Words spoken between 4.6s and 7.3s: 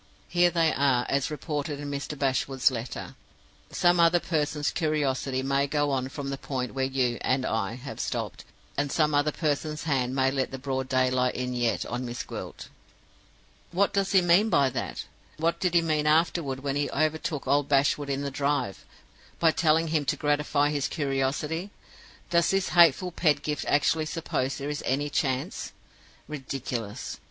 curiosity may go on from the point where you